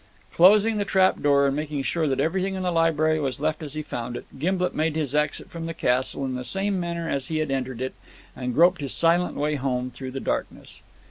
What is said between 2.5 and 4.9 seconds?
in the library was left as he had found it, Gimblet